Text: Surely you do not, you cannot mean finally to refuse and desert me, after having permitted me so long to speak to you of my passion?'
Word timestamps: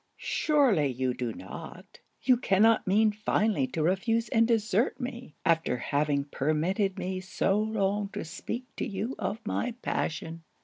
Surely 0.17 0.87
you 0.91 1.13
do 1.13 1.31
not, 1.31 1.99
you 2.23 2.35
cannot 2.35 2.87
mean 2.87 3.11
finally 3.11 3.67
to 3.67 3.83
refuse 3.83 4.29
and 4.29 4.47
desert 4.47 4.99
me, 4.99 5.35
after 5.45 5.77
having 5.77 6.23
permitted 6.25 6.97
me 6.97 7.19
so 7.19 7.59
long 7.61 8.07
to 8.09 8.25
speak 8.25 8.63
to 8.77 8.87
you 8.87 9.13
of 9.19 9.45
my 9.45 9.75
passion?' 9.83 10.41